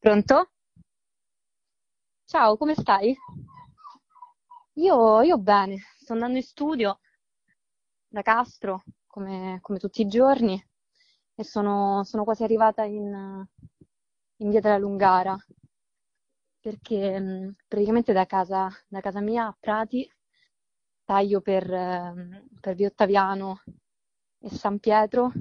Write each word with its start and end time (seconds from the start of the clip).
Pronto? 0.00 0.50
Ciao, 2.24 2.56
come 2.56 2.74
stai? 2.74 3.14
Io, 4.84 4.96
io 5.22 5.38
bene, 5.38 5.78
sto 6.00 6.12
andando 6.14 6.36
in 6.38 6.42
studio 6.42 6.98
da 8.08 8.22
Castro, 8.22 8.82
come, 9.06 9.58
come 9.62 9.78
tutti 9.78 10.02
i 10.02 10.06
giorni, 10.08 10.62
e 11.34 11.44
sono, 11.44 12.02
sono 12.04 12.24
quasi 12.24 12.42
arrivata 12.42 12.84
in, 12.84 13.44
in 14.36 14.50
via 14.50 14.60
della 14.60 14.78
Lungara, 14.78 15.36
perché 16.60 17.18
mh, 17.18 17.54
praticamente 17.68 18.12
da 18.12 18.26
casa, 18.26 18.68
da 18.88 19.00
casa 19.00 19.20
mia 19.20 19.46
a 19.46 19.56
Prati 19.58 20.08
taglio 21.04 21.40
per, 21.40 21.72
ehm, 21.72 22.46
per 22.60 22.74
via 22.74 22.88
Ottaviano 22.88 23.62
e 24.38 24.50
San 24.50 24.78
Pietro 24.78 25.32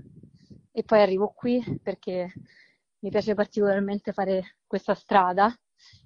e 0.72 0.84
poi 0.84 1.02
arrivo 1.02 1.30
qui 1.36 1.62
perché 1.84 2.32
mi 3.00 3.10
piace 3.10 3.34
particolarmente 3.34 4.14
fare 4.14 4.58
questa 4.68 4.94
strada. 4.96 5.54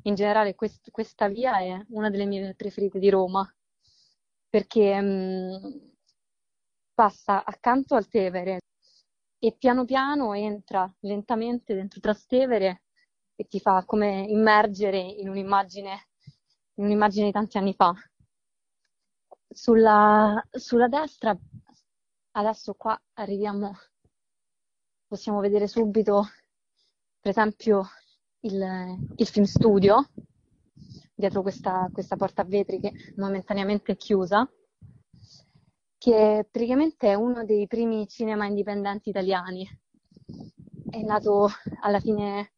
In 0.03 0.15
generale 0.15 0.55
quest- 0.55 0.91
questa 0.91 1.27
via 1.27 1.59
è 1.59 1.83
una 1.89 2.09
delle 2.09 2.25
mie 2.25 2.53
preferite 2.55 2.99
di 2.99 3.09
Roma 3.09 3.51
perché 4.49 5.01
mh, 5.01 5.91
passa 6.93 7.43
accanto 7.43 7.95
al 7.95 8.07
Tevere 8.07 8.61
e 9.39 9.55
piano 9.57 9.83
piano 9.85 10.33
entra 10.33 10.91
lentamente 10.99 11.73
dentro 11.73 11.99
Trastevere 11.99 12.83
e 13.35 13.47
ti 13.47 13.59
fa 13.59 13.83
come 13.85 14.25
immergere 14.27 14.99
in 14.99 15.27
un'immagine, 15.27 16.07
in 16.75 16.85
un'immagine 16.85 17.25
di 17.25 17.31
tanti 17.31 17.57
anni 17.57 17.73
fa. 17.73 17.93
Sulla, 19.49 20.41
sulla 20.51 20.87
destra, 20.87 21.37
adesso 22.31 22.73
qua 22.75 22.99
arriviamo, 23.13 23.73
possiamo 25.07 25.39
vedere 25.39 25.67
subito, 25.67 26.25
per 27.23 27.31
esempio, 27.31 27.85
il, 28.41 28.97
il 29.15 29.27
film 29.27 29.45
studio, 29.45 30.09
dietro 31.15 31.41
questa, 31.41 31.89
questa 31.93 32.17
porta 32.17 32.41
a 32.41 32.45
vetri 32.45 32.81
che 32.81 32.91
momentaneamente 33.15 33.93
è 33.93 33.95
chiusa, 33.95 34.45
che 35.97 36.45
praticamente 36.51 37.07
è 37.07 37.13
uno 37.13 37.45
dei 37.45 37.65
primi 37.65 38.09
cinema 38.09 38.45
indipendenti 38.45 39.07
italiani. 39.07 39.65
È 40.89 41.01
nato 41.01 41.47
alla 41.79 42.01
fine 42.01 42.51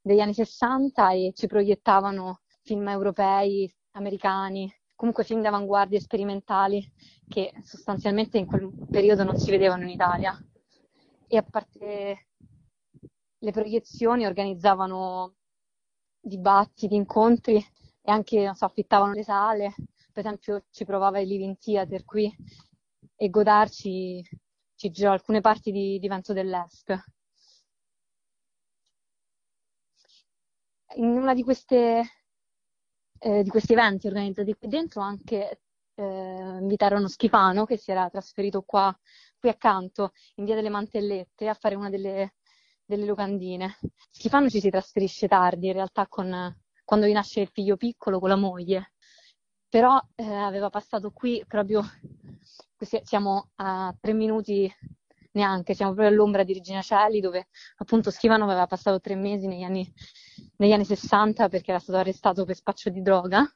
degli 0.00 0.20
anni 0.20 0.34
60 0.34 1.10
e 1.14 1.32
ci 1.34 1.48
proiettavano 1.48 2.42
film 2.62 2.86
europei, 2.86 3.68
americani, 3.96 4.72
comunque 4.94 5.24
film 5.24 5.42
d'avanguardia 5.42 5.98
sperimentali 5.98 6.88
che 7.26 7.52
sostanzialmente 7.64 8.38
in 8.38 8.46
quel 8.46 8.70
periodo 8.88 9.24
non 9.24 9.36
si 9.36 9.50
vedevano 9.50 9.82
in 9.82 9.88
Italia. 9.88 10.40
E 11.26 11.36
a 11.36 11.42
parte 11.42 12.28
le 13.42 13.50
proiezioni 13.50 14.24
organizzavano 14.24 15.34
dibattiti, 16.20 16.94
incontri 16.94 17.56
e 17.56 18.10
anche 18.10 18.52
so, 18.54 18.64
affittavano 18.64 19.12
le 19.12 19.24
sale. 19.24 19.74
Per 20.12 20.24
esempio 20.24 20.64
ci 20.70 20.84
provava 20.84 21.18
il 21.20 21.28
Living 21.28 21.58
Theater 21.58 22.04
qui 22.04 22.32
e 23.16 23.30
Godarci 23.30 24.22
ci 24.76 24.90
girò 24.90 25.12
alcune 25.12 25.40
parti 25.40 25.72
di, 25.72 25.98
di 25.98 26.08
Vento 26.08 26.32
dell'Est. 26.32 26.96
In 30.96 31.16
una 31.16 31.34
di 31.34 31.42
queste 31.42 32.02
eh, 33.18 33.42
di 33.42 33.48
questi 33.50 33.72
eventi 33.72 34.08
organizzati 34.08 34.54
qui 34.54 34.68
dentro 34.68 35.00
anche 35.00 35.62
eh, 35.94 36.02
invitarono 36.60 37.06
Schifano 37.08 37.64
che 37.64 37.76
si 37.76 37.90
era 37.90 38.10
trasferito 38.10 38.62
qua 38.62 38.96
qui 39.38 39.48
accanto 39.48 40.12
in 40.36 40.44
via 40.44 40.54
delle 40.56 40.70
Mantellette 40.70 41.48
a 41.48 41.54
fare 41.54 41.76
una 41.76 41.88
delle, 41.88 42.34
delle 42.84 43.04
locandine. 43.04 43.78
Schifano 44.10 44.48
ci 44.48 44.60
si 44.60 44.70
trasferisce 44.70 45.28
tardi 45.28 45.68
in 45.68 45.72
realtà 45.74 46.06
con, 46.08 46.56
quando 46.84 47.06
gli 47.06 47.12
nasce 47.12 47.40
il 47.40 47.48
figlio 47.48 47.76
piccolo 47.76 48.18
con 48.18 48.28
la 48.28 48.36
moglie, 48.36 48.92
però 49.68 50.00
eh, 50.14 50.24
aveva 50.24 50.68
passato 50.70 51.10
qui 51.12 51.42
proprio, 51.46 51.82
siamo 53.04 53.50
a 53.56 53.94
tre 53.98 54.12
minuti 54.12 54.70
neanche, 55.32 55.74
siamo 55.74 55.92
proprio 55.94 56.12
all'ombra 56.12 56.44
di 56.44 56.52
Regina 56.52 56.82
Celi 56.82 57.20
dove 57.20 57.48
appunto 57.76 58.10
Schifano 58.10 58.44
aveva 58.44 58.66
passato 58.66 59.00
tre 59.00 59.14
mesi 59.14 59.46
negli 59.46 59.62
anni, 59.62 59.90
negli 60.56 60.72
anni 60.72 60.84
60 60.84 61.48
perché 61.48 61.70
era 61.70 61.80
stato 61.80 61.98
arrestato 61.98 62.44
per 62.44 62.56
spaccio 62.56 62.90
di 62.90 63.02
droga. 63.02 63.50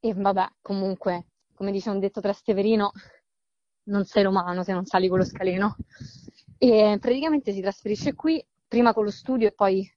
E 0.00 0.14
vabbè, 0.14 0.48
comunque, 0.62 1.26
come 1.54 1.72
dice 1.72 1.90
un 1.90 1.98
detto 1.98 2.20
trasteverino, 2.20 2.92
non 3.84 4.04
sei 4.04 4.22
romano 4.22 4.62
se 4.62 4.72
non 4.72 4.84
sali 4.86 5.08
con 5.08 5.18
lo 5.18 5.24
scalino. 5.24 5.76
E 6.58 6.98
praticamente 7.00 7.52
si 7.52 7.60
trasferisce 7.60 8.14
qui, 8.14 8.44
prima 8.66 8.92
con 8.92 9.04
lo 9.04 9.10
studio 9.10 9.46
e 9.46 9.52
poi, 9.52 9.88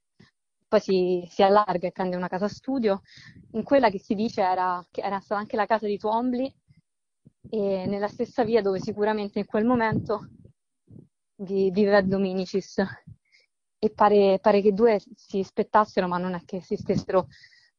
poi 0.67 0.79
si, 0.79 1.27
si, 1.29 1.41
allarga 1.41 1.87
e 1.87 1.91
prende 1.91 2.15
una 2.15 2.27
casa 2.27 2.47
studio, 2.47 3.01
in 3.53 3.63
quella 3.63 3.89
che 3.89 3.99
si 3.99 4.13
dice 4.13 4.41
era, 4.41 4.85
che 4.91 5.01
era 5.01 5.19
stata 5.19 5.41
anche 5.41 5.55
la 5.55 5.65
casa 5.65 5.87
di 5.87 5.97
Twombly. 5.97 6.53
E 7.49 7.85
nella 7.87 8.07
stessa 8.07 8.43
via 8.43 8.61
dove 8.61 8.79
sicuramente 8.79 9.39
in 9.39 9.45
quel 9.45 9.65
momento 9.65 10.29
vi, 11.37 11.71
viveva 11.71 12.01
Dominicis. 12.01 12.77
E 13.83 13.89
pare, 13.89 14.37
pare 14.39 14.61
che 14.61 14.67
i 14.67 14.73
due 14.73 15.01
si 15.15 15.41
spettassero, 15.41 16.07
ma 16.07 16.19
non 16.19 16.35
è 16.35 16.43
che 16.45 16.61
si 16.61 16.75
stessero 16.75 17.27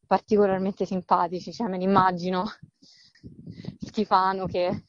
particolarmente 0.05 0.85
simpatici, 0.85 1.53
cioè 1.53 1.69
me 1.69 1.79
ne 1.79 1.85
immagino 1.85 2.45
Schifano 3.79 4.47
che, 4.47 4.87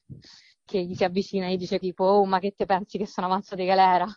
che, 0.66 0.84
gli 0.84 0.96
si 0.96 1.04
avvicina 1.04 1.48
e 1.48 1.54
gli 1.54 1.58
dice 1.58 1.80
tipo 1.80 2.04
oh 2.04 2.26
ma 2.26 2.40
che 2.40 2.54
te 2.56 2.66
pensi 2.66 2.98
che 2.98 3.06
sono 3.06 3.28
avanzato 3.28 3.62
di 3.62 3.68
galera? 3.68 4.08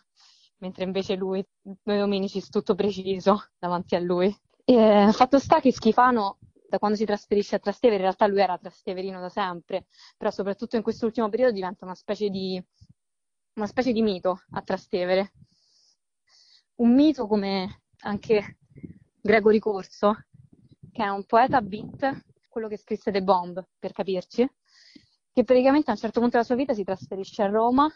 Mentre 0.59 0.83
invece 0.85 1.15
lui, 1.15 1.45
noi 1.83 1.97
Dominicis 1.99 2.49
tutto 2.49 2.75
preciso 2.75 3.49
davanti 3.59 3.95
a 3.95 3.99
lui. 3.99 4.35
E, 4.65 5.09
fatto 5.13 5.39
sta 5.39 5.59
che 5.59 5.71
Schifano 5.71 6.39
da 6.67 6.79
quando 6.79 6.97
si 6.97 7.05
trasferisce 7.05 7.55
a 7.55 7.59
Trastevere, 7.59 7.97
in 7.97 8.03
realtà 8.03 8.27
lui 8.27 8.41
era 8.41 8.57
trasteverino 8.57 9.19
da 9.19 9.29
sempre, 9.29 9.85
però 10.17 10.31
soprattutto 10.31 10.75
in 10.75 10.81
quest'ultimo 10.81 11.29
periodo 11.29 11.53
diventa 11.53 11.85
una 11.85 11.95
specie 11.95 12.29
di, 12.29 12.61
una 13.55 13.67
specie 13.67 13.93
di 13.93 14.01
mito 14.01 14.43
a 14.51 14.61
Trastevere. 14.61 15.33
Un 16.75 16.93
mito 16.93 17.27
come 17.27 17.83
anche 18.01 18.57
Gregory 19.21 19.59
Corso, 19.59 20.15
che 20.91 21.03
è 21.03 21.07
un 21.07 21.25
poeta 21.25 21.61
beat, 21.61 22.25
quello 22.49 22.67
che 22.67 22.77
scrisse 22.77 23.11
The 23.11 23.23
Bomb, 23.23 23.65
per 23.79 23.93
capirci, 23.93 24.47
che 25.37 25.43
praticamente 25.43 25.91
a 25.91 25.93
un 25.93 25.99
certo 25.99 26.19
punto 26.19 26.37
della 26.37 26.47
sua 26.47 26.55
vita 26.55 26.73
si 26.73 26.83
trasferisce 26.83 27.43
a 27.43 27.47
Roma 27.47 27.87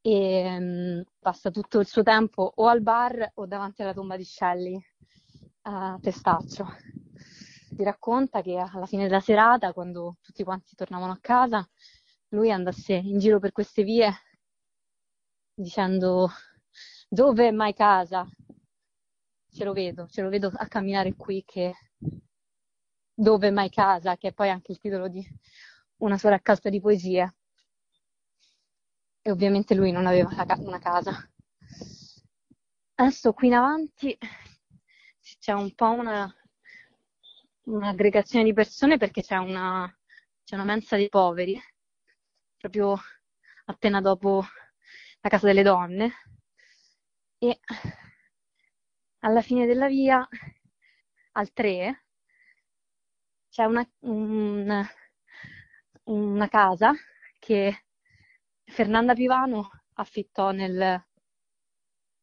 e 0.00 0.56
um, 0.56 1.02
passa 1.18 1.50
tutto 1.50 1.80
il 1.80 1.86
suo 1.88 2.04
tempo 2.04 2.52
o 2.54 2.68
al 2.68 2.80
bar 2.80 3.32
o 3.34 3.46
davanti 3.46 3.82
alla 3.82 3.92
tomba 3.92 4.16
di 4.16 4.22
Shelley 4.22 4.80
a 5.62 5.98
Testaccio 6.00 6.68
ti 7.74 7.82
racconta 7.82 8.40
che 8.40 8.56
alla 8.56 8.86
fine 8.86 9.02
della 9.02 9.18
serata, 9.18 9.72
quando 9.72 10.18
tutti 10.20 10.44
quanti 10.44 10.76
tornavano 10.76 11.10
a 11.10 11.18
casa, 11.20 11.68
lui 12.28 12.52
andasse 12.52 12.94
in 12.94 13.18
giro 13.18 13.40
per 13.40 13.50
queste 13.50 13.82
vie 13.82 14.08
dicendo 15.52 16.30
dove 17.08 17.48
è 17.48 17.50
mai 17.50 17.74
casa? 17.74 18.28
Ce 19.50 19.64
lo 19.64 19.72
vedo, 19.72 20.06
ce 20.06 20.22
lo 20.22 20.28
vedo 20.28 20.52
a 20.54 20.68
camminare 20.68 21.16
qui 21.16 21.42
che 21.44 21.74
dove 23.12 23.48
è 23.48 23.50
mai 23.50 23.70
casa, 23.70 24.16
che 24.16 24.28
è 24.28 24.32
poi 24.32 24.50
anche 24.50 24.70
il 24.70 24.78
titolo 24.78 25.08
di 25.08 25.26
una 26.00 26.18
sua 26.18 26.30
raccolta 26.30 26.68
di 26.68 26.80
poesie. 26.80 27.34
E 29.22 29.30
ovviamente 29.30 29.74
lui 29.74 29.92
non 29.92 30.06
aveva 30.06 30.30
una 30.58 30.78
casa. 30.78 31.30
Adesso 32.94 33.32
qui 33.32 33.46
in 33.48 33.54
avanti 33.54 34.16
c'è 35.38 35.52
un 35.52 35.74
po' 35.74 35.90
una 35.90 36.34
un'aggregazione 37.70 38.44
di 38.44 38.52
persone 38.52 38.96
perché 38.96 39.22
c'è 39.22 39.36
una, 39.36 39.92
c'è 40.44 40.54
una 40.54 40.64
mensa 40.64 40.96
dei 40.96 41.08
poveri, 41.08 41.60
proprio 42.56 42.96
appena 43.66 44.00
dopo 44.00 44.44
la 45.20 45.28
casa 45.28 45.46
delle 45.46 45.62
donne. 45.62 46.12
E 47.38 47.60
alla 49.20 49.42
fine 49.42 49.66
della 49.66 49.88
via, 49.88 50.26
al 51.32 51.52
3, 51.52 52.04
c'è 53.48 53.64
una, 53.64 53.88
un, 54.00 54.86
una 56.10 56.48
casa 56.48 56.92
che 57.38 57.84
Fernanda 58.64 59.14
Pivano 59.14 59.70
affittò 59.94 60.50
nel, 60.50 61.04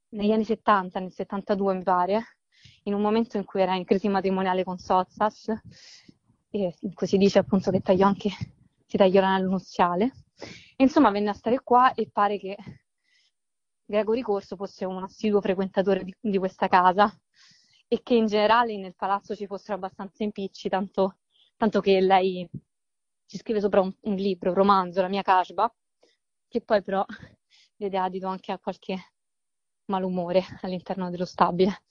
negli 0.10 0.32
anni 0.32 0.44
70, 0.44 1.00
nel 1.00 1.12
72 1.12 1.74
mi 1.76 1.84
pare, 1.84 2.38
in 2.84 2.94
un 2.94 3.02
momento 3.02 3.38
in 3.38 3.46
cui 3.46 3.62
era 3.62 3.76
in 3.76 3.86
crisi 3.86 4.10
matrimoniale 4.10 4.64
con 4.64 4.78
Sozzas, 4.78 5.52
in 6.50 6.94
cui 6.94 7.08
si 7.08 7.18
dice 7.18 7.40
appunto 7.40 7.72
che 7.72 7.82
tagliò 7.82 8.08
anche, 8.08 8.30
si 8.86 8.98
tagliò 8.98 9.22
l'anello 9.22 9.52
nuziale. 9.52 10.26
E 10.76 10.84
insomma 10.84 11.10
venne 11.10 11.30
a 11.30 11.34
stare 11.34 11.62
qua 11.64 11.94
e 11.94 12.10
pare 12.12 12.38
che 12.38 12.56
Gregory 13.86 14.22
Corso 14.22 14.56
fosse 14.56 14.86
un 14.86 15.02
assiduo 15.04 15.42
frequentatore 15.42 16.04
di, 16.04 16.16
di 16.20 16.38
questa 16.38 16.68
casa 16.68 17.12
e 17.88 18.02
che 18.04 18.16
in 18.16 18.26
generale 18.26 18.78
nel 18.78 18.96
palazzo 18.96 19.34
ci 19.34 19.48
fossero 19.48 19.76
abbastanza 19.76 20.24
impicci, 20.24 20.68
tanto, 20.68 21.20
tanto 21.56 21.80
che 21.80 22.02
lei 22.02 22.48
ci 23.28 23.38
scrive 23.38 23.60
sopra 23.60 23.82
un, 23.82 23.94
un 24.02 24.16
libro, 24.16 24.50
un 24.50 24.56
romanzo, 24.56 25.02
La 25.02 25.10
mia 25.10 25.22
Kashba, 25.22 25.72
che 26.48 26.62
poi 26.62 26.82
però 26.82 27.06
vede 27.78 27.98
adito 27.98 28.28
anche 28.28 28.52
a 28.52 28.60
qualche 28.60 29.14
malumore 29.86 30.44
all'interno 30.62 31.10
dello 31.10 31.26
stabile, 31.26 31.84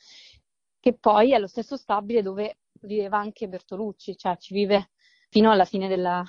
che 0.81 0.95
poi 0.95 1.33
è 1.33 1.39
lo 1.39 1.47
stesso 1.47 1.77
stabile 1.77 2.23
dove 2.23 2.59
viveva 2.83 3.19
anche 3.19 3.49
Bertolucci, 3.49 4.17
cioè 4.17 4.37
ci 4.39 4.55
vive 4.55 4.91
fino 5.29 5.51
alla 5.51 5.65
fine 5.65 5.89
della, 5.89 6.25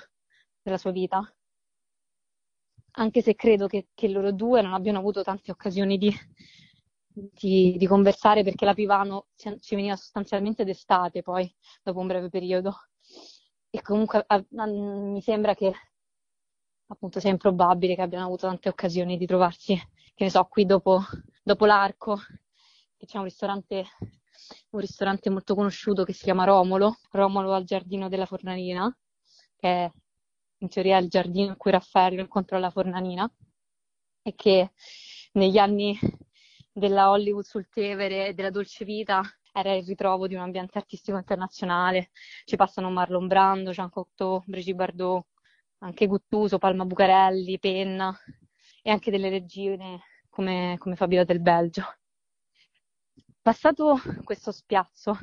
della 0.62 0.78
sua 0.78 0.92
vita. 0.92 1.22
Anche 3.00 3.22
se 3.22 3.36
credo 3.36 3.68
che, 3.68 3.90
che, 3.94 4.08
loro 4.08 4.32
due 4.32 4.62
non 4.62 4.74
abbiano 4.74 4.98
avuto 5.00 5.22
tante 5.22 5.52
occasioni 5.52 5.98
di, 5.98 6.12
di, 7.08 7.76
di 7.78 7.86
conversare 7.86 8.44
perché 8.44 8.66
la 8.66 8.74
Pivano 8.74 9.28
ci 9.36 9.76
veniva 9.76 9.96
sostanzialmente 9.96 10.64
d'estate 10.64 11.22
poi, 11.22 11.54
dopo 11.84 12.00
un 12.00 12.08
breve 12.08 12.30
periodo. 12.30 12.76
E 13.78 13.82
comunque 13.84 14.24
a, 14.26 14.44
a, 14.56 14.66
mi 14.66 15.22
sembra 15.22 15.54
che 15.54 15.72
appunto 16.88 17.20
sia 17.20 17.30
improbabile 17.30 17.94
che 17.94 18.02
abbiano 18.02 18.26
avuto 18.26 18.48
tante 18.48 18.70
occasioni 18.70 19.18
di 19.18 19.28
trovarsi, 19.28 19.76
che 20.16 20.24
ne 20.24 20.32
so, 20.32 20.44
qui 20.46 20.66
dopo, 20.66 21.04
dopo 21.44 21.66
l'arco, 21.68 22.18
che 22.98 23.06
c'è 23.06 23.20
un 23.20 23.26
ristorante, 23.26 23.86
un 24.72 24.80
ristorante 24.80 25.30
molto 25.30 25.54
conosciuto 25.54 26.06
che 26.06 26.14
si 26.14 26.24
chiama 26.24 26.46
Romolo, 26.46 26.98
Romolo 27.12 27.54
al 27.54 27.66
giardino 27.66 28.10
della 28.10 28.26
Fornanina, 28.26 28.92
che 29.56 29.68
è 29.68 29.92
in 30.58 30.70
teoria 30.70 30.98
il 30.98 31.08
giardino 31.08 31.50
in 31.50 31.58
cui 31.58 31.70
Raffaello 31.70 32.22
incontrò 32.22 32.58
la 32.58 32.72
Fornanina, 32.72 33.32
e 34.24 34.34
che 34.34 34.72
negli 35.34 35.60
anni 35.60 36.00
della 36.72 37.12
Hollywood 37.12 37.44
sul 37.44 37.70
Tevere 37.70 38.30
e 38.30 38.34
della 38.34 38.50
dolce 38.50 38.86
vita 38.86 39.22
era 39.60 39.74
il 39.74 39.86
ritrovo 39.86 40.28
di 40.28 40.36
un 40.36 40.42
ambiente 40.42 40.78
artistico 40.78 41.18
internazionale. 41.18 42.12
Ci 42.46 42.56
passano 42.56 42.92
Marlon 42.92 43.26
Brando, 43.26 43.72
Jean 43.72 43.90
Cocteau, 43.90 44.44
Brigitte 44.46 44.76
Bardot, 44.76 45.26
anche 45.80 46.06
Guttuso, 46.06 46.60
Palma 46.60 46.86
Bucarelli, 46.86 47.58
Penna 47.58 48.16
e 48.84 48.92
anche 48.92 49.10
delle 49.10 49.30
regine 49.30 50.02
come, 50.30 50.76
come 50.78 50.96
Fabiola 50.96 51.24
del 51.24 51.42
Belgio. 51.42 51.84
Passato 53.42 53.98
questo 54.24 54.52
spiazzo, 54.52 55.18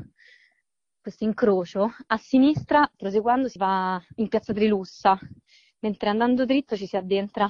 questo 1.01 1.25
incrocio, 1.25 1.95
a 2.07 2.17
sinistra, 2.17 2.91
proseguendo, 2.97 3.49
si 3.49 3.59
va 3.59 4.03
in 4.17 4.29
piazza 4.29 4.53
Trilussa, 4.53 5.17
mentre 5.81 6.09
andando 6.09 6.45
dritto 6.45 6.77
ci 6.77 6.87
si 6.87 6.97
addentra 6.97 7.49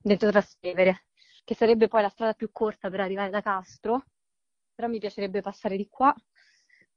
dentro 0.00 0.30
Trastevere, 0.30 1.06
che 1.44 1.54
sarebbe 1.54 1.88
poi 1.88 2.02
la 2.02 2.08
strada 2.08 2.32
più 2.32 2.50
corta 2.52 2.88
per 2.88 3.00
arrivare 3.00 3.30
da 3.30 3.42
Castro, 3.42 4.04
però 4.74 4.88
mi 4.88 4.98
piacerebbe 4.98 5.40
passare 5.40 5.76
di 5.76 5.88
qua 5.88 6.14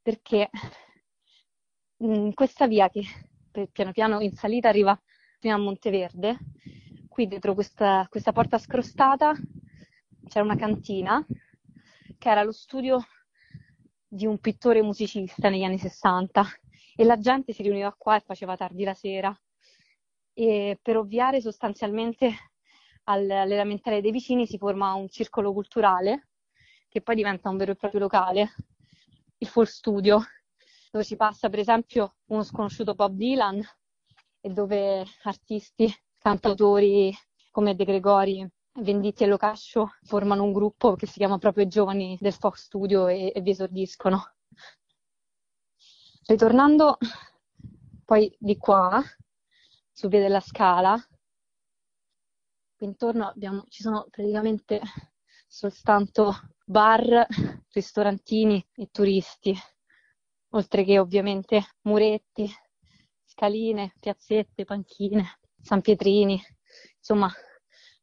perché 0.02 0.50
in 1.98 2.34
questa 2.34 2.66
via 2.66 2.88
che 2.88 3.02
piano 3.72 3.92
piano 3.92 4.20
in 4.20 4.32
salita 4.32 4.68
arriva 4.68 5.00
fino 5.38 5.54
a 5.54 5.58
Monteverde. 5.58 6.38
Qui 7.08 7.26
dietro 7.26 7.54
questa, 7.54 8.06
questa 8.08 8.32
porta 8.32 8.58
scrostata 8.58 9.34
c'era 10.26 10.44
una 10.44 10.56
cantina 10.56 11.24
che 12.18 12.28
era 12.28 12.42
lo 12.42 12.52
studio 12.52 13.00
di 14.06 14.26
un 14.26 14.38
pittore 14.38 14.82
musicista 14.82 15.48
negli 15.48 15.64
anni 15.64 15.78
60 15.78 16.44
e 16.96 17.04
la 17.04 17.18
gente 17.18 17.52
si 17.52 17.62
riuniva 17.62 17.94
qua 17.96 18.16
e 18.16 18.20
faceva 18.20 18.56
tardi 18.56 18.84
la 18.84 18.94
sera. 18.94 19.36
E 20.32 20.78
per 20.80 20.96
ovviare 20.96 21.40
sostanzialmente 21.40 22.32
all'elementare 23.04 24.00
dei 24.00 24.12
vicini 24.12 24.46
si 24.46 24.58
forma 24.58 24.94
un 24.94 25.08
circolo 25.08 25.52
culturale 25.52 26.27
che 26.88 27.02
poi 27.02 27.14
diventa 27.14 27.48
un 27.48 27.56
vero 27.56 27.72
e 27.72 27.76
proprio 27.76 28.00
locale, 28.00 28.54
il 29.38 29.46
Full 29.46 29.64
Studio, 29.64 30.20
dove 30.90 31.04
ci 31.04 31.16
passa 31.16 31.48
per 31.48 31.58
esempio 31.58 32.16
uno 32.26 32.42
sconosciuto 32.42 32.94
Bob 32.94 33.14
Dylan 33.14 33.62
e 34.40 34.48
dove 34.50 35.04
artisti, 35.24 35.92
cantautori 36.18 37.14
come 37.50 37.74
De 37.74 37.84
Gregori, 37.84 38.48
Venditti 38.80 39.24
e 39.24 39.26
Locascio 39.26 39.96
formano 40.02 40.44
un 40.44 40.52
gruppo 40.52 40.94
che 40.94 41.06
si 41.06 41.18
chiama 41.18 41.38
proprio 41.38 41.66
Giovani 41.66 42.16
del 42.20 42.32
Fox 42.32 42.62
Studio 42.64 43.08
e, 43.08 43.32
e 43.34 43.40
vi 43.40 43.50
esordiscono. 43.50 44.34
Ritornando 46.26 46.98
poi 48.04 48.34
di 48.38 48.56
qua, 48.56 49.02
su 49.90 50.08
via 50.08 50.20
della 50.20 50.40
Scala, 50.40 50.96
qui 52.76 52.86
intorno 52.86 53.26
abbiamo, 53.26 53.64
ci 53.68 53.82
sono 53.82 54.06
praticamente 54.10 54.80
soltanto 55.48 56.32
bar, 56.68 57.26
ristorantini 57.72 58.64
e 58.74 58.88
turisti, 58.90 59.56
oltre 60.50 60.84
che 60.84 60.98
ovviamente 60.98 61.64
muretti, 61.82 62.46
scaline, 63.24 63.94
piazzette, 63.98 64.64
panchine, 64.64 65.38
San 65.62 65.80
Pietrini, 65.80 66.40
insomma, 66.98 67.32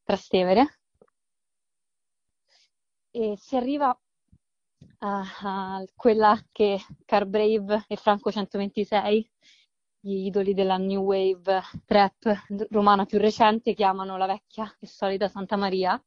Trastevere. 0.03 0.79
E 3.11 3.35
si 3.37 3.55
arriva 3.55 3.97
a, 4.99 5.23
a 5.41 5.85
quella 5.95 6.43
che 6.51 6.79
Carbrave 7.05 7.85
e 7.87 7.95
Franco 7.95 8.31
126, 8.31 9.31
gli 9.99 10.25
idoli 10.25 10.53
della 10.53 10.77
New 10.77 11.03
Wave 11.03 11.61
trap 11.85 12.45
romana 12.69 13.05
più 13.05 13.19
recente, 13.19 13.73
chiamano 13.73 14.17
la 14.17 14.25
vecchia 14.25 14.75
e 14.79 14.87
solida 14.87 15.27
Santa 15.29 15.55
Maria, 15.55 15.99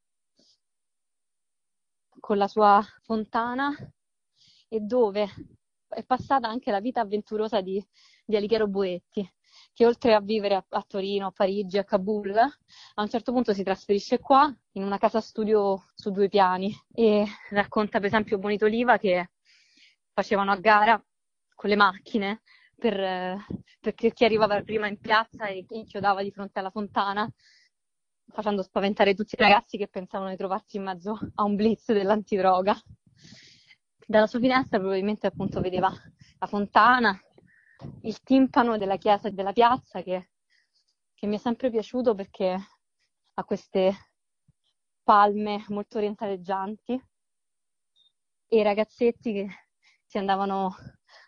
con 2.21 2.37
la 2.37 2.49
sua 2.49 2.85
fontana 3.03 3.75
e 4.69 4.81
dove 4.81 5.29
è 5.89 6.05
passata 6.05 6.49
anche 6.49 6.71
la 6.71 6.81
vita 6.81 7.01
avventurosa 7.01 7.61
di 7.61 7.83
di 8.29 8.37
Alighiero 8.37 8.69
Boetti, 8.69 9.27
che 9.73 9.87
oltre 9.87 10.13
a 10.13 10.21
vivere 10.21 10.55
a, 10.55 10.65
a, 10.69 10.85
Torino, 10.87 11.29
a 11.29 11.31
Parigi, 11.31 11.79
a 11.79 11.85
Kabul, 11.85 12.37
a 12.37 13.03
un 13.03 13.09
certo 13.09 13.33
punto 13.33 13.55
si 13.55 13.63
trasferisce 13.63 14.19
qua 14.19 14.55
in 14.73 14.83
una 14.83 14.99
casa 14.99 15.23
studio 15.23 15.87
su 15.95 16.11
due 16.11 16.29
piani 16.29 16.71
e 16.93 17.25
racconta 17.51 17.99
per 17.99 18.09
esempio 18.09 18.37
Bonitoliva 18.37 18.99
che 18.99 19.31
facevano 20.13 20.51
a 20.51 20.57
gara 20.57 21.03
con 21.55 21.71
le 21.71 21.77
macchine 21.77 22.43
per, 22.77 23.43
per 23.81 23.95
chi 23.95 24.25
arrivava 24.25 24.61
prima 24.63 24.89
in 24.89 24.99
piazza 24.99 25.47
e 25.47 25.65
inchiodava 25.67 26.23
di 26.23 26.31
fronte 26.31 26.59
alla 26.59 26.71
fontana 26.71 27.27
facendo 28.31 28.63
spaventare 28.63 29.15
tutti 29.15 29.35
i 29.35 29.43
ragazzi 29.43 29.77
che 29.77 29.89
pensavano 29.89 30.31
di 30.31 30.37
trovarsi 30.37 30.77
in 30.77 30.85
mezzo 30.85 31.19
a 31.35 31.45
un 31.45 31.57
blitz 31.57 31.93
dell'antidroga. 31.93 32.77
Dalla 34.07 34.27
sua 34.27 34.39
finestra 34.39 34.79
probabilmente 34.79 35.27
appunto 35.27 35.61
vedeva 35.61 35.93
la 36.39 36.47
fontana, 36.47 37.19
il 38.03 38.21
timpano 38.23 38.79
della 38.79 38.97
chiesa 38.97 39.29
e 39.29 39.33
della 39.33 39.53
piazza 39.53 40.03
che, 40.03 40.31
che 41.15 41.27
mi 41.27 41.37
è 41.37 41.39
sempre 41.39 41.71
piaciuto 41.71 42.15
perché 42.15 42.59
ha 43.35 43.45
queste 43.45 43.95
palme 45.03 45.65
molto 45.69 45.99
orientaleggianti 45.99 47.03
e 48.51 48.59
i 48.59 48.63
ragazzetti 48.63 49.33
che 49.33 49.49
si 50.05 50.19
andavano 50.19 50.75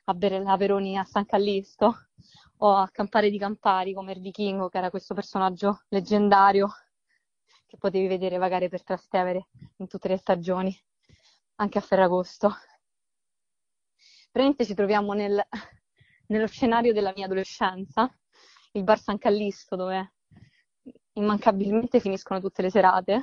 a 0.05 0.15
bere 0.15 0.39
l'aperoni 0.39 0.97
a 0.97 1.05
San 1.05 1.27
Callisto 1.27 2.09
o 2.59 2.75
a 2.77 2.89
campare 2.91 3.31
di 3.31 3.39
Campari 3.39 3.95
come 3.95 4.13
il 4.13 4.21
vichingo 4.21 4.69
che 4.69 4.79
era 4.79 4.91
questo 4.91 5.15
personaggio 5.15 5.83
leggendario 5.89 6.69
che 7.71 7.77
potevi 7.79 8.09
vedere 8.09 8.37
vagare 8.37 8.69
per 8.69 8.83
Trastevere 8.83 9.47
in 9.77 9.87
tutte 9.87 10.09
le 10.09 10.17
stagioni, 10.17 10.77
anche 11.57 11.79
a 11.79 11.81
Ferragosto. 11.81 12.49
Praticamente 14.33 14.65
ci 14.67 14.75
troviamo 14.75 15.13
nel 15.13 15.41
nello 16.27 16.49
scenario 16.49 16.93
della 16.93 17.13
mia 17.15 17.27
adolescenza, 17.27 18.13
il 18.73 18.83
bar 18.83 18.99
San 18.99 19.19
Callisto, 19.19 19.77
dove 19.77 20.15
immancabilmente 21.13 22.01
finiscono 22.01 22.41
tutte 22.41 22.63
le 22.63 22.71
serate, 22.71 23.23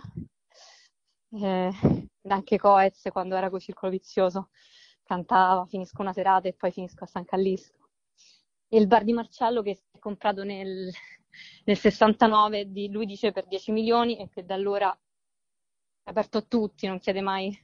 eh, 1.32 1.72
anche 2.22 2.58
Coez 2.58 3.10
quando 3.12 3.36
era 3.36 3.50
con 3.50 3.60
Circolo 3.60 3.92
Vizioso 3.92 4.50
cantava 5.04 5.66
finisco 5.66 6.02
una 6.02 6.14
serata 6.14 6.48
e 6.48 6.54
poi 6.54 6.72
finisco 6.72 7.04
a 7.04 7.08
San 7.08 7.26
Callisto. 7.26 7.90
E 8.70 8.78
il 8.78 8.88
bar 8.88 9.04
di 9.04 9.14
Marcello 9.14 9.62
che 9.62 9.76
si 9.76 9.84
è 9.92 10.00
comprato 10.00 10.44
nel, 10.44 10.90
nel 11.66 11.78
69, 11.78 12.72
di, 12.72 12.90
lui 12.90 13.06
dice 13.06 13.32
per 13.32 13.48
10 13.48 13.72
milioni 13.72 14.18
e 14.18 14.30
che 14.30 14.46
da 14.46 14.56
allora 14.56 14.98
è 16.04 16.10
aperto 16.10 16.38
a 16.40 16.42
tutti, 16.42 16.88
non 16.88 17.00
chiede 17.00 17.22
mai 17.22 17.58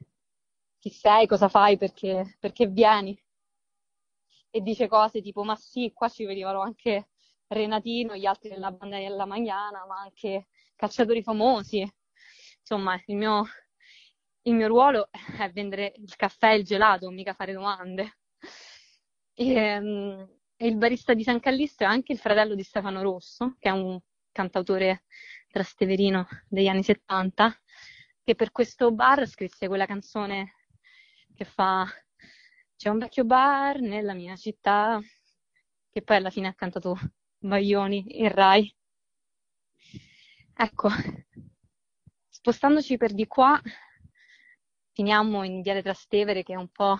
chi 0.79 0.89
sei, 0.89 1.27
cosa 1.27 1.47
fai, 1.47 1.77
perché, 1.77 2.37
perché 2.39 2.67
vieni 2.67 3.17
e 4.55 4.61
dice 4.61 4.87
cose 4.87 5.21
tipo 5.21 5.43
ma 5.43 5.55
sì, 5.55 5.91
qua 5.93 6.09
ci 6.09 6.25
vedevano 6.25 6.61
anche 6.61 7.09
Renatino, 7.47 8.15
gli 8.15 8.25
altri 8.25 8.49
della 8.49 8.71
banda 8.71 8.97
della 8.97 9.25
Magnana, 9.25 9.85
ma 9.85 9.99
anche 10.01 10.47
calciatori 10.75 11.23
famosi. 11.23 11.81
Insomma, 12.59 13.01
il 13.07 13.15
mio, 13.15 13.43
il 14.43 14.53
mio 14.53 14.67
ruolo 14.67 15.09
è 15.37 15.51
vendere 15.51 15.93
il 15.97 16.15
caffè 16.15 16.51
e 16.53 16.57
il 16.57 16.63
gelato, 16.65 17.09
mica 17.09 17.33
fare 17.33 17.53
domande. 17.53 18.17
E, 19.35 19.77
um, 19.77 20.27
e 20.29 20.42
il 20.67 20.77
barista 20.77 21.13
di 21.13 21.23
San 21.23 21.39
Callisto 21.39 21.83
è 21.83 21.87
anche 21.87 22.13
il 22.13 22.19
fratello 22.19 22.55
di 22.55 22.63
Stefano 22.63 23.01
Rosso, 23.01 23.55
che 23.59 23.69
è 23.69 23.71
un 23.71 23.99
cantautore 24.31 25.03
trasteverino 25.49 26.27
degli 26.47 26.67
anni 26.67 26.83
70, 26.83 27.55
che 28.23 28.35
per 28.35 28.51
questo 28.51 28.91
bar 28.91 29.27
scrisse 29.27 29.67
quella 29.67 29.85
canzone 29.85 30.53
che 31.35 31.45
fa 31.45 31.85
C'è 32.77 32.89
un 32.89 32.97
vecchio 32.97 33.25
bar 33.25 33.79
nella 33.81 34.13
mia 34.13 34.35
città, 34.35 34.99
che 35.89 36.01
poi 36.01 36.17
alla 36.17 36.29
fine 36.29 36.47
ha 36.47 36.53
cantato 36.53 36.97
Baglioni 37.37 38.21
in 38.21 38.29
Rai. 38.29 38.73
Ecco, 40.55 40.89
spostandoci 42.29 42.97
per 42.97 43.13
di 43.13 43.27
qua, 43.27 43.61
finiamo 44.91 45.43
in 45.43 45.61
Viale 45.61 45.81
Trastevere, 45.81 46.43
che 46.43 46.53
è 46.53 46.57
un 46.57 46.69
po' 46.69 46.97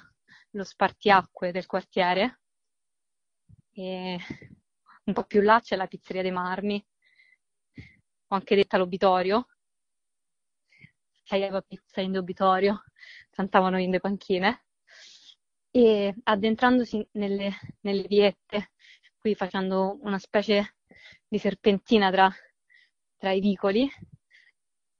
lo 0.51 0.63
spartiacque 0.63 1.51
del 1.51 1.65
quartiere. 1.65 2.42
E 3.75 4.19
un 5.05 5.13
po' 5.13 5.23
più 5.23 5.41
là 5.41 5.59
c'è 5.59 5.75
la 5.75 5.87
pizzeria 5.87 6.21
dei 6.21 6.31
Marmi, 6.31 6.85
ho 8.27 8.35
anche 8.35 8.55
detta 8.55 8.77
l'obitorio. 8.77 9.47
Saiava 11.23 11.61
pizza 11.61 12.01
in 12.01 12.17
obitorio, 12.17 12.83
cantavano 13.31 13.79
in 13.79 13.89
le 13.89 13.99
panchine. 13.99 14.65
E 15.71 16.13
addentrandosi 16.23 17.07
nelle, 17.13 17.51
nelle 17.81 18.03
viette, 18.03 18.71
qui 19.17 19.33
facendo 19.33 19.97
una 20.01 20.19
specie 20.19 20.75
di 21.27 21.39
serpentina 21.39 22.11
tra, 22.11 22.31
tra 23.17 23.31
i 23.31 23.39
vicoli, 23.39 23.89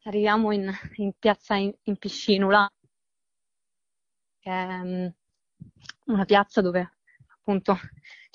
arriviamo 0.04 0.52
in, 0.52 0.72
in 0.96 1.14
piazza 1.20 1.56
in, 1.56 1.72
in 1.84 1.98
Piscinula, 1.98 2.68
che 4.40 4.50
è 4.50 4.80
um, 4.80 5.14
una 6.06 6.26
piazza 6.26 6.62
dove 6.62 6.98
appunto 7.28 7.78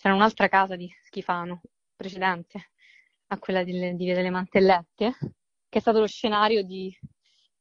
c'era 0.00 0.14
un'altra 0.14 0.47
casa 0.47 0.76
di 0.76 0.88
Schifano 1.02 1.61
precedente 1.97 2.71
a 3.26 3.38
quella 3.40 3.64
di, 3.64 3.73
di 3.73 4.05
Via 4.05 4.14
delle 4.14 4.31
Mantellette, 4.31 5.19
che 5.69 5.78
è 5.78 5.81
stato 5.81 5.99
lo 5.99 6.07
scenario 6.07 6.62
di, 6.62 6.97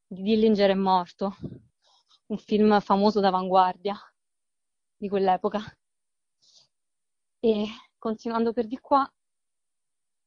di 0.05 0.21
Dillinger 0.21 0.69
è 0.69 0.75
morto, 0.75 1.35
un 2.27 2.37
film 2.37 2.79
famoso 2.79 3.19
d'avanguardia 3.21 3.97
di 4.95 5.09
quell'epoca. 5.09 5.59
E 7.39 7.65
continuando 7.97 8.53
per 8.53 8.67
di 8.67 8.77
qua, 8.77 9.11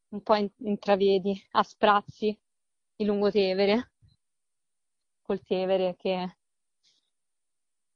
un 0.09 0.23
po' 0.23 0.35
intravedi 0.35 1.41
a 1.53 1.63
sprazzi 1.63 2.37
il 2.97 3.07
lungotevere, 3.07 3.93
col 5.23 5.41
Tevere 5.43 5.95
che, 5.97 6.39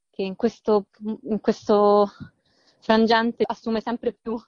che 0.08 0.22
in, 0.22 0.36
questo, 0.36 0.86
in 1.00 1.40
questo 1.40 2.08
frangente 2.84 3.44
assume 3.46 3.80
sempre 3.80 4.12
più 4.12 4.38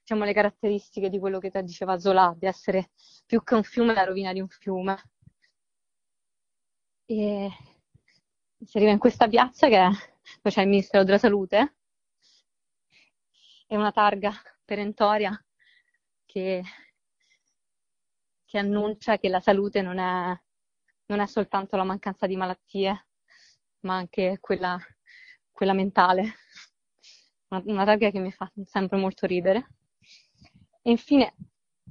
diciamo, 0.00 0.24
le 0.24 0.32
caratteristiche 0.32 1.10
di 1.10 1.18
quello 1.18 1.38
che 1.38 1.50
diceva 1.62 1.98
Zola, 1.98 2.34
di 2.36 2.46
essere 2.46 2.90
più 3.26 3.42
che 3.44 3.54
un 3.54 3.62
fiume 3.62 3.92
la 3.92 4.04
rovina 4.04 4.32
di 4.32 4.40
un 4.40 4.48
fiume. 4.48 4.96
E 7.04 7.50
si 8.64 8.76
arriva 8.78 8.92
in 8.92 8.98
questa 8.98 9.28
piazza 9.28 9.68
che 9.68 9.76
è, 9.76 9.88
dove 9.88 10.54
c'è 10.54 10.62
il 10.62 10.68
Ministero 10.68 11.04
della 11.04 11.18
Salute 11.18 11.76
e 13.66 13.76
una 13.76 13.92
targa 13.92 14.32
perentoria 14.64 15.38
che, 16.24 16.62
che 18.44 18.58
annuncia 18.58 19.18
che 19.18 19.28
la 19.28 19.40
salute 19.40 19.82
non 19.82 19.98
è, 19.98 20.40
non 21.06 21.20
è 21.20 21.26
soltanto 21.26 21.76
la 21.76 21.84
mancanza 21.84 22.26
di 22.26 22.36
malattie, 22.36 23.06
ma 23.80 23.96
anche 23.96 24.38
quella, 24.40 24.78
quella 25.50 25.74
mentale. 25.74 26.34
Una, 27.52 27.62
una 27.66 27.84
targa 27.84 28.10
che 28.10 28.18
mi 28.18 28.32
fa 28.32 28.50
sempre 28.64 28.96
molto 28.96 29.26
ridere. 29.26 29.74
E 30.80 30.90
infine, 30.90 31.34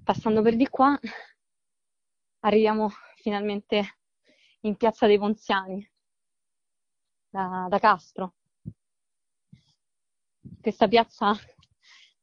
passando 0.04 0.42
per 0.42 0.56
di 0.56 0.68
qua, 0.68 1.00
arriviamo 2.40 2.90
finalmente 3.18 4.00
in 4.62 4.76
Piazza 4.76 5.06
dei 5.06 5.20
Ponziani, 5.20 5.88
da, 7.30 7.68
da 7.70 7.78
Castro. 7.78 8.34
Questa 10.60 10.88
piazza, 10.88 11.36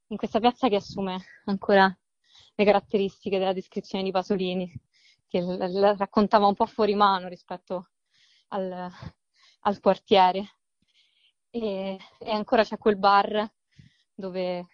in 0.09 0.17
questa 0.17 0.41
piazza 0.41 0.69
che 0.69 0.77
assume 0.77 1.25
ancora 1.45 1.97
le 2.57 2.65
caratteristiche 2.65 3.39
della 3.39 3.53
descrizione 3.53 4.03
di 4.03 4.11
Pasolini, 4.11 4.69
che 5.29 5.41
la, 5.41 5.69
la 5.69 5.95
raccontava 5.97 6.47
un 6.47 6.55
po' 6.55 6.67
fuori 6.67 6.97
mano 6.97 7.29
rispetto 7.29 7.91
al, 8.49 8.91
al 9.61 9.81
quartiere. 9.81 10.58
E, 11.51 11.99
e 12.19 12.31
ancora 12.31 12.63
c'è 12.63 12.79
quel 12.79 12.97
bar 12.97 13.51
dove 14.15 14.67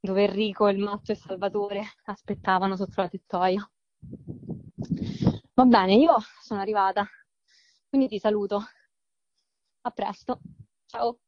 dove 0.00 0.24
Enrico, 0.24 0.68
il 0.68 0.78
matto 0.78 1.12
e 1.12 1.14
Salvatore 1.14 1.84
aspettavano 2.04 2.74
sotto 2.74 3.02
la 3.02 3.08
tettoia. 3.08 3.70
Va 5.54 5.64
bene, 5.64 5.94
io 5.94 6.16
sono 6.42 6.60
arrivata, 6.60 7.06
quindi 7.88 8.08
ti 8.08 8.18
saluto. 8.18 8.64
A 9.82 9.90
presto. 9.90 10.40
Ciao. 10.86 11.18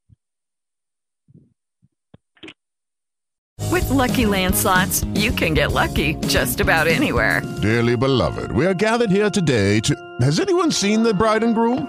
With 3.70 3.88
lucky 3.90 4.24
landslots, 4.24 5.06
you 5.14 5.32
can 5.32 5.54
get 5.54 5.72
lucky 5.72 6.16
just 6.26 6.60
about 6.60 6.86
anywhere. 6.86 7.42
Dearly 7.60 7.96
beloved, 7.96 8.52
we 8.52 8.66
are 8.66 8.74
gathered 8.74 9.10
here 9.10 9.30
today 9.30 9.80
to. 9.80 9.94
Has 10.20 10.40
anyone 10.40 10.70
seen 10.70 11.02
the 11.02 11.14
bride 11.14 11.42
and 11.42 11.54
groom? 11.54 11.88